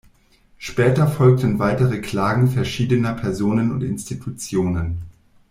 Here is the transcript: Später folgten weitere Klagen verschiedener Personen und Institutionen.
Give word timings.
Später 0.57 1.05
folgten 1.05 1.59
weitere 1.59 1.99
Klagen 1.99 2.47
verschiedener 2.49 3.13
Personen 3.13 3.71
und 3.71 3.83
Institutionen. 3.83 5.03